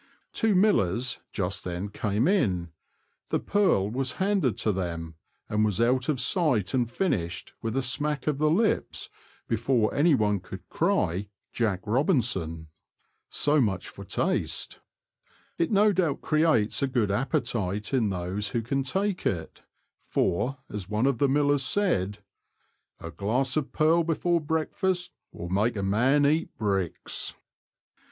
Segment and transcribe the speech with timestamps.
[0.33, 2.71] Two millers just then came in;
[3.29, 5.13] the purl was handed to them,
[5.47, 9.11] and was out of sight and finished, with a smack of the lips,
[9.47, 12.69] before one could cry "Jack Robinson."
[13.29, 14.51] So 268 THE LAND OF THE BROADS.
[14.57, 14.79] much for taste.
[15.59, 19.61] It no doubt creates a good appetite in those who can take it,
[20.01, 22.23] for, as one of the millers said,
[22.99, 27.35] "A glass of purl before breakfast will make a man eat bricks.'